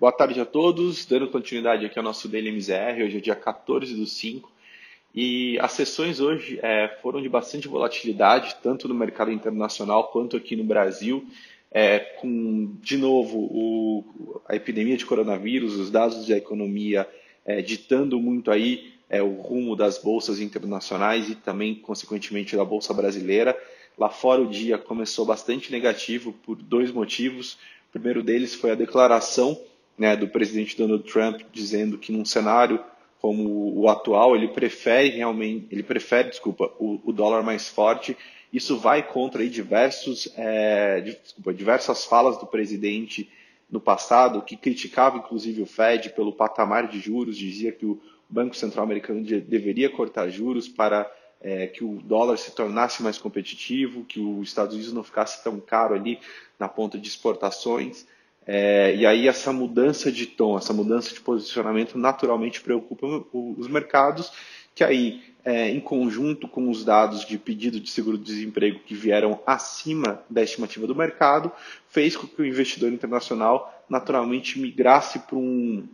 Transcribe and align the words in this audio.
Boa 0.00 0.12
tarde 0.12 0.40
a 0.40 0.44
todos, 0.44 1.04
dando 1.06 1.26
continuidade 1.26 1.84
aqui 1.84 1.98
ao 1.98 2.04
nosso 2.04 2.28
Daily 2.28 2.52
hoje 2.52 3.16
é 3.16 3.20
dia 3.20 3.34
14 3.34 3.96
do 3.96 4.06
5, 4.06 4.48
e 5.12 5.58
as 5.58 5.72
sessões 5.72 6.20
hoje 6.20 6.60
é, 6.62 6.86
foram 7.02 7.20
de 7.20 7.28
bastante 7.28 7.66
volatilidade, 7.66 8.58
tanto 8.62 8.86
no 8.86 8.94
mercado 8.94 9.32
internacional 9.32 10.04
quanto 10.12 10.36
aqui 10.36 10.54
no 10.54 10.62
Brasil, 10.62 11.26
é, 11.72 11.98
com, 11.98 12.76
de 12.80 12.96
novo, 12.96 13.38
o, 13.38 14.40
a 14.48 14.54
epidemia 14.54 14.96
de 14.96 15.04
coronavírus, 15.04 15.74
os 15.74 15.90
dados 15.90 16.28
da 16.28 16.36
economia 16.36 17.04
é, 17.44 17.60
ditando 17.60 18.20
muito 18.20 18.52
aí 18.52 18.92
é, 19.10 19.20
o 19.20 19.34
rumo 19.34 19.74
das 19.74 19.98
bolsas 19.98 20.38
internacionais 20.38 21.28
e 21.28 21.34
também, 21.34 21.74
consequentemente, 21.74 22.54
da 22.54 22.64
bolsa 22.64 22.94
brasileira. 22.94 23.60
Lá 23.98 24.10
fora 24.10 24.40
o 24.42 24.46
dia 24.46 24.78
começou 24.78 25.26
bastante 25.26 25.72
negativo 25.72 26.32
por 26.44 26.54
dois 26.54 26.92
motivos. 26.92 27.54
O 27.88 27.92
primeiro 27.94 28.22
deles 28.22 28.54
foi 28.54 28.70
a 28.70 28.76
declaração 28.76 29.60
né, 29.98 30.16
do 30.16 30.28
presidente 30.28 30.76
Donald 30.76 31.04
Trump 31.04 31.40
dizendo 31.52 31.98
que 31.98 32.12
num 32.12 32.24
cenário 32.24 32.82
como 33.20 33.76
o 33.76 33.88
atual 33.88 34.36
ele 34.36 34.48
prefere 34.48 35.10
realmente, 35.10 35.66
ele 35.70 35.82
prefere, 35.82 36.30
desculpa, 36.30 36.70
o, 36.78 37.00
o 37.04 37.12
dólar 37.12 37.42
mais 37.42 37.68
forte. 37.68 38.16
Isso 38.52 38.78
vai 38.78 39.02
contra 39.02 39.42
aí, 39.42 39.50
diversos, 39.50 40.32
é, 40.36 41.00
desculpa, 41.00 41.52
diversas 41.52 42.04
falas 42.04 42.38
do 42.38 42.46
presidente 42.46 43.28
no 43.70 43.80
passado 43.80 44.40
que 44.40 44.56
criticava 44.56 45.18
inclusive 45.18 45.60
o 45.60 45.66
Fed 45.66 46.10
pelo 46.10 46.32
patamar 46.32 46.88
de 46.88 47.00
juros, 47.00 47.36
dizia 47.36 47.72
que 47.72 47.84
o 47.84 48.00
Banco 48.28 48.56
Central 48.56 48.84
Americano 48.84 49.22
deveria 49.22 49.90
cortar 49.90 50.30
juros 50.30 50.68
para 50.68 51.10
é, 51.40 51.66
que 51.66 51.84
o 51.84 52.00
dólar 52.02 52.36
se 52.36 52.54
tornasse 52.54 53.02
mais 53.02 53.18
competitivo, 53.18 54.04
que 54.04 54.20
os 54.20 54.48
Estados 54.48 54.74
Unidos 54.74 54.92
não 54.92 55.04
ficasse 55.04 55.42
tão 55.42 55.60
caro 55.60 55.94
ali 55.94 56.18
na 56.58 56.68
ponta 56.68 56.98
de 56.98 57.08
exportações. 57.08 58.06
É, 58.50 58.96
e 58.96 59.04
aí 59.04 59.28
essa 59.28 59.52
mudança 59.52 60.10
de 60.10 60.24
tom, 60.24 60.56
essa 60.56 60.72
mudança 60.72 61.12
de 61.12 61.20
posicionamento 61.20 61.98
naturalmente 61.98 62.62
preocupa 62.62 63.06
os 63.30 63.68
mercados, 63.68 64.32
que 64.74 64.82
aí, 64.82 65.22
é, 65.44 65.68
em 65.68 65.78
conjunto 65.78 66.48
com 66.48 66.70
os 66.70 66.82
dados 66.82 67.26
de 67.26 67.36
pedido 67.36 67.78
de 67.78 67.90
seguro-desemprego 67.90 68.80
que 68.86 68.94
vieram 68.94 69.38
acima 69.46 70.22
da 70.30 70.42
estimativa 70.42 70.86
do 70.86 70.94
mercado, 70.94 71.52
fez 71.88 72.16
com 72.16 72.26
que 72.26 72.40
o 72.40 72.46
investidor 72.46 72.90
internacional 72.90 73.84
naturalmente 73.86 74.58
migrasse 74.58 75.18
para 75.18 75.36
um, 75.36 75.86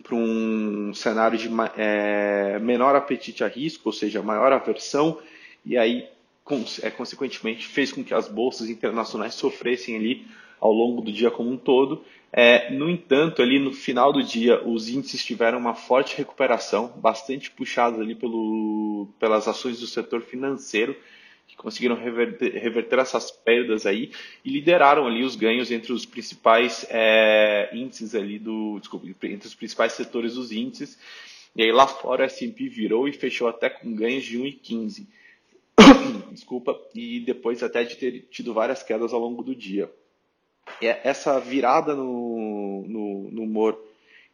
para 0.00 0.14
um 0.14 0.94
cenário 0.94 1.36
de 1.36 1.50
é, 1.76 2.56
menor 2.60 2.94
apetite 2.94 3.42
a 3.42 3.48
risco, 3.48 3.88
ou 3.88 3.92
seja, 3.92 4.22
maior 4.22 4.52
aversão, 4.52 5.18
e 5.66 5.76
aí, 5.76 6.06
é, 6.82 6.90
consequentemente, 6.90 7.66
fez 7.66 7.90
com 7.90 8.04
que 8.04 8.14
as 8.14 8.28
bolsas 8.28 8.68
internacionais 8.68 9.34
sofressem 9.34 9.96
ali 9.96 10.24
ao 10.60 10.72
longo 10.72 11.00
do 11.00 11.10
dia 11.10 11.30
como 11.30 11.50
um 11.50 11.56
todo. 11.56 12.04
É, 12.32 12.70
no 12.70 12.88
entanto, 12.88 13.42
ali 13.42 13.58
no 13.58 13.72
final 13.72 14.12
do 14.12 14.22
dia, 14.22 14.62
os 14.64 14.88
índices 14.88 15.24
tiveram 15.24 15.58
uma 15.58 15.74
forte 15.74 16.16
recuperação, 16.16 16.88
bastante 16.96 17.50
puxados 17.50 17.98
ali 17.98 18.14
pelo, 18.14 19.08
pelas 19.18 19.48
ações 19.48 19.80
do 19.80 19.86
setor 19.86 20.22
financeiro, 20.22 20.94
que 21.48 21.56
conseguiram 21.56 21.96
reverter, 21.96 22.52
reverter, 22.52 23.00
essas 23.00 23.32
perdas 23.32 23.84
aí 23.84 24.12
e 24.44 24.50
lideraram 24.50 25.06
ali 25.06 25.24
os 25.24 25.34
ganhos 25.34 25.72
entre 25.72 25.92
os 25.92 26.06
principais 26.06 26.86
é, 26.88 27.70
índices 27.72 28.14
ali 28.14 28.38
do, 28.38 28.78
desculpa, 28.78 29.08
entre 29.26 29.48
os 29.48 29.54
principais 29.54 29.94
setores 29.94 30.34
dos 30.34 30.52
índices. 30.52 30.96
E 31.56 31.62
aí 31.64 31.72
lá 31.72 31.88
fora 31.88 32.22
o 32.22 32.26
S&P 32.26 32.68
virou 32.68 33.08
e 33.08 33.12
fechou 33.12 33.48
até 33.48 33.68
com 33.68 33.92
ganhos 33.92 34.24
de 34.24 34.38
1,15. 34.38 35.06
Desculpa, 36.30 36.78
e 36.94 37.18
depois 37.20 37.62
até 37.62 37.82
de 37.82 37.96
ter 37.96 38.28
tido 38.30 38.54
várias 38.54 38.82
quedas 38.84 39.12
ao 39.12 39.20
longo 39.20 39.42
do 39.42 39.54
dia. 39.54 39.90
E 40.80 40.86
essa 40.86 41.38
virada 41.38 41.94
no, 41.94 42.84
no, 42.86 43.30
no 43.30 43.42
humor 43.42 43.78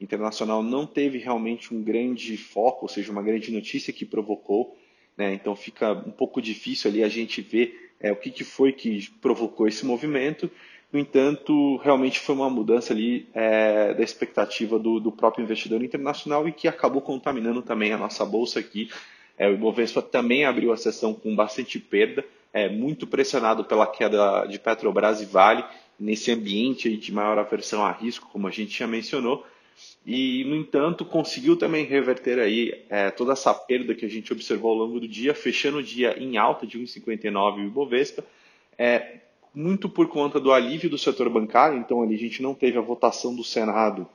internacional 0.00 0.62
não 0.62 0.86
teve 0.86 1.18
realmente 1.18 1.74
um 1.74 1.82
grande 1.82 2.36
foco, 2.36 2.84
ou 2.84 2.88
seja, 2.88 3.10
uma 3.12 3.22
grande 3.22 3.50
notícia 3.50 3.92
que 3.92 4.04
provocou 4.04 4.76
né? 5.16 5.32
Então 5.32 5.56
fica 5.56 5.92
um 5.92 6.10
pouco 6.10 6.42
difícil 6.42 6.90
ali 6.90 7.02
a 7.02 7.08
gente 7.08 7.40
ver 7.40 7.92
é, 7.98 8.12
o 8.12 8.16
que, 8.16 8.30
que 8.30 8.44
foi 8.44 8.72
que 8.72 9.08
provocou 9.20 9.66
esse 9.66 9.86
movimento. 9.86 10.50
No 10.92 11.00
entanto, 11.00 11.76
realmente 11.78 12.20
foi 12.20 12.34
uma 12.34 12.50
mudança 12.50 12.92
ali 12.92 13.26
é, 13.34 13.94
da 13.94 14.04
expectativa 14.04 14.78
do, 14.78 15.00
do, 15.00 15.10
próprio 15.10 15.42
investidor 15.42 15.82
internacional 15.82 16.46
e 16.46 16.52
que 16.52 16.68
acabou 16.68 17.02
contaminando 17.02 17.62
também 17.62 17.92
a 17.92 17.98
nossa 17.98 18.24
bolsa 18.24 18.60
aqui. 18.60 18.90
É, 19.38 19.48
o 19.48 19.54
Ibovespa 19.54 20.00
também 20.00 20.44
abriu 20.44 20.72
a 20.72 20.76
sessão 20.76 21.12
com 21.12 21.34
bastante 21.34 21.78
perda, 21.78 22.24
é, 22.56 22.70
muito 22.70 23.06
pressionado 23.06 23.66
pela 23.66 23.86
queda 23.86 24.46
de 24.46 24.58
Petrobras 24.58 25.20
e 25.20 25.26
Vale, 25.26 25.62
nesse 26.00 26.32
ambiente 26.32 26.96
de 26.96 27.12
maior 27.12 27.38
aversão 27.38 27.84
a 27.84 27.92
risco, 27.92 28.30
como 28.32 28.48
a 28.48 28.50
gente 28.50 28.78
já 28.78 28.86
mencionou. 28.86 29.44
E, 30.06 30.42
no 30.44 30.56
entanto, 30.56 31.04
conseguiu 31.04 31.54
também 31.54 31.84
reverter 31.84 32.38
aí 32.38 32.72
é, 32.88 33.10
toda 33.10 33.34
essa 33.34 33.52
perda 33.52 33.94
que 33.94 34.06
a 34.06 34.08
gente 34.08 34.32
observou 34.32 34.70
ao 34.70 34.78
longo 34.78 34.98
do 34.98 35.06
dia, 35.06 35.34
fechando 35.34 35.76
o 35.76 35.82
dia 35.82 36.16
em 36.18 36.38
alta 36.38 36.66
de 36.66 36.78
1,59 36.78 37.56
o 37.56 37.66
Ibovespa, 37.66 38.24
é, 38.78 39.18
muito 39.54 39.86
por 39.86 40.08
conta 40.08 40.40
do 40.40 40.50
alívio 40.50 40.88
do 40.88 40.96
setor 40.96 41.28
bancário, 41.28 41.78
então 41.78 42.02
ali 42.02 42.14
a 42.14 42.18
gente 42.18 42.42
não 42.42 42.54
teve 42.54 42.78
a 42.78 42.80
votação 42.80 43.36
do 43.36 43.44
Senado 43.44 44.08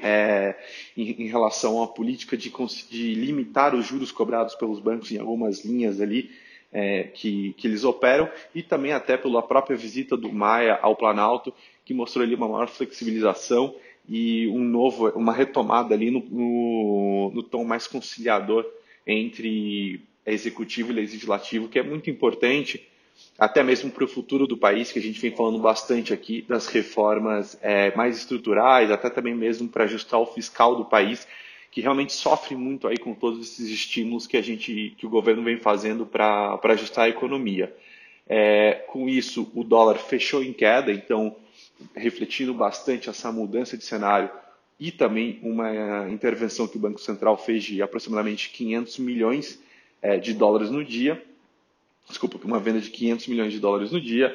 é, 0.00 0.56
em, 0.96 1.24
em, 1.24 1.28
relação 1.28 1.82
à 1.82 1.86
política 1.86 2.34
de, 2.34 2.50
de, 2.90 3.14
limitar 3.14 3.74
os 3.74 3.86
juros 3.86 4.10
cobrados 4.10 4.54
pelos 4.54 4.80
bancos 4.80 5.12
em 5.12 5.18
algumas 5.18 5.66
linhas 5.66 6.00
ali 6.00 6.30
é, 6.72 7.04
que, 7.04 7.52
que 7.58 7.66
eles 7.66 7.84
operam, 7.84 8.28
e 8.54 8.62
também 8.62 8.92
até 8.92 9.16
pela 9.16 9.42
própria 9.42 9.76
visita 9.76 10.16
do 10.16 10.32
Maia 10.32 10.78
ao 10.80 10.96
Planalto, 10.96 11.52
que 11.84 11.92
mostrou 11.92 12.24
ali 12.24 12.34
uma 12.34 12.48
maior 12.48 12.68
flexibilização 12.68 13.74
e 14.08 14.48
um 14.48 14.60
novo, 14.64 15.08
uma 15.10 15.32
retomada 15.32 15.94
ali 15.94 16.10
no, 16.10 16.20
no, 16.20 17.32
no 17.34 17.42
tom 17.42 17.64
mais 17.64 17.86
conciliador 17.86 18.66
entre 19.06 20.00
executivo 20.24 20.92
e 20.92 20.94
legislativo, 20.94 21.68
que 21.68 21.78
é 21.78 21.82
muito 21.82 22.08
importante, 22.08 22.88
até 23.38 23.62
mesmo 23.62 23.90
para 23.90 24.04
o 24.04 24.08
futuro 24.08 24.46
do 24.46 24.56
país, 24.56 24.90
que 24.92 24.98
a 24.98 25.02
gente 25.02 25.20
vem 25.20 25.34
falando 25.34 25.58
bastante 25.58 26.12
aqui 26.12 26.42
das 26.48 26.66
reformas 26.68 27.58
é, 27.60 27.94
mais 27.94 28.16
estruturais, 28.16 28.90
até 28.90 29.10
também 29.10 29.34
mesmo 29.34 29.68
para 29.68 29.84
ajustar 29.84 30.20
o 30.20 30.26
fiscal 30.26 30.76
do 30.76 30.84
país, 30.84 31.26
que 31.72 31.80
realmente 31.80 32.12
sofre 32.12 32.54
muito 32.54 32.86
aí 32.86 32.98
com 32.98 33.14
todos 33.14 33.40
esses 33.40 33.70
estímulos 33.70 34.26
que 34.26 34.36
a 34.36 34.42
gente, 34.42 34.94
que 34.98 35.06
o 35.06 35.10
governo 35.10 35.42
vem 35.42 35.58
fazendo 35.58 36.04
para 36.04 36.60
ajustar 36.62 37.06
a 37.06 37.08
economia. 37.08 37.74
É, 38.28 38.84
com 38.88 39.08
isso, 39.08 39.50
o 39.54 39.64
dólar 39.64 39.96
fechou 39.96 40.44
em 40.44 40.52
queda, 40.52 40.92
então 40.92 41.34
refletindo 41.96 42.52
bastante 42.52 43.08
essa 43.08 43.32
mudança 43.32 43.76
de 43.76 43.84
cenário 43.84 44.30
e 44.78 44.92
também 44.92 45.40
uma 45.42 46.08
intervenção 46.10 46.68
que 46.68 46.76
o 46.76 46.80
Banco 46.80 47.00
Central 47.00 47.38
fez 47.38 47.64
de 47.64 47.80
aproximadamente 47.80 48.50
500 48.50 48.98
milhões 48.98 49.58
é, 50.02 50.18
de 50.18 50.34
dólares 50.34 50.70
no 50.70 50.84
dia, 50.84 51.24
desculpa, 52.06 52.38
uma 52.44 52.60
venda 52.60 52.80
de 52.80 52.90
500 52.90 53.26
milhões 53.28 53.52
de 53.52 53.58
dólares 53.58 53.90
no 53.90 54.00
dia 54.00 54.30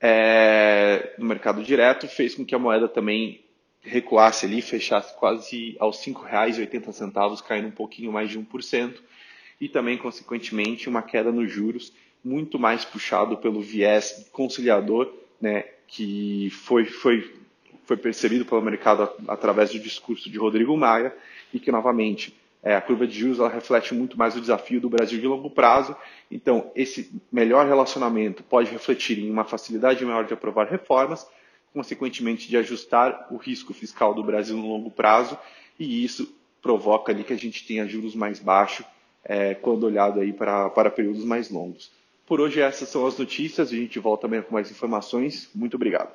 é, 0.00 1.14
no 1.18 1.26
mercado 1.26 1.62
direto, 1.62 2.08
fez 2.08 2.34
com 2.34 2.46
que 2.46 2.54
a 2.54 2.58
moeda 2.58 2.88
também 2.88 3.40
recuasse 3.88 4.46
ali, 4.46 4.62
fechasse 4.62 5.16
quase 5.16 5.76
aos 5.80 6.04
R$ 6.04 6.12
5,80, 6.12 7.42
caindo 7.42 7.68
um 7.68 7.72
pouquinho 7.72 8.12
mais 8.12 8.30
de 8.30 8.38
1%, 8.38 8.94
e 9.60 9.68
também, 9.68 9.98
consequentemente, 9.98 10.88
uma 10.88 11.02
queda 11.02 11.32
nos 11.32 11.50
juros, 11.50 11.92
muito 12.24 12.58
mais 12.58 12.84
puxado 12.84 13.36
pelo 13.36 13.60
viés 13.60 14.28
conciliador, 14.32 15.12
né, 15.40 15.64
que 15.86 16.50
foi, 16.50 16.84
foi, 16.84 17.34
foi 17.84 17.96
percebido 17.96 18.44
pelo 18.44 18.60
mercado 18.60 19.10
através 19.26 19.70
do 19.70 19.78
discurso 19.78 20.30
de 20.30 20.38
Rodrigo 20.38 20.76
Maia 20.76 21.14
e 21.52 21.58
que, 21.58 21.72
novamente, 21.72 22.36
é, 22.62 22.74
a 22.74 22.80
curva 22.80 23.06
de 23.06 23.18
juros 23.18 23.38
ela 23.38 23.48
reflete 23.48 23.94
muito 23.94 24.18
mais 24.18 24.36
o 24.36 24.40
desafio 24.40 24.80
do 24.80 24.90
Brasil 24.90 25.20
de 25.20 25.26
longo 25.26 25.48
prazo. 25.48 25.96
Então, 26.30 26.70
esse 26.74 27.10
melhor 27.32 27.66
relacionamento 27.66 28.42
pode 28.42 28.70
refletir 28.70 29.18
em 29.18 29.30
uma 29.30 29.44
facilidade 29.44 30.04
maior 30.04 30.24
de 30.24 30.34
aprovar 30.34 30.68
reformas, 30.68 31.26
consequentemente 31.72 32.48
de 32.48 32.56
ajustar 32.56 33.28
o 33.30 33.36
risco 33.36 33.72
fiscal 33.72 34.14
do 34.14 34.22
Brasil 34.22 34.56
no 34.56 34.68
longo 34.68 34.90
prazo, 34.90 35.38
e 35.78 36.04
isso 36.04 36.32
provoca 36.60 37.12
ali 37.12 37.24
que 37.24 37.32
a 37.32 37.38
gente 37.38 37.66
tenha 37.66 37.86
juros 37.86 38.14
mais 38.14 38.38
baixos 38.38 38.84
é, 39.24 39.54
quando 39.54 39.84
olhado 39.84 40.20
aí 40.20 40.32
para, 40.32 40.70
para 40.70 40.90
períodos 40.90 41.24
mais 41.24 41.50
longos. 41.50 41.90
Por 42.26 42.40
hoje 42.40 42.60
essas 42.60 42.88
são 42.88 43.06
as 43.06 43.16
notícias, 43.16 43.68
a 43.68 43.76
gente 43.76 43.98
volta 43.98 44.26
amanhã 44.26 44.42
com 44.42 44.52
mais 44.52 44.70
informações. 44.70 45.48
Muito 45.54 45.76
obrigado. 45.76 46.14